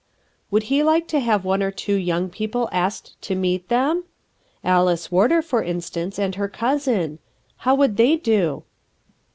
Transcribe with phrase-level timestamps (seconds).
[0.49, 4.03] WOULD lie like to have one or two young people asked to meet them?
[4.63, 7.19] Alice Warder, for instance, and her cousin.
[7.57, 8.63] How would they do?"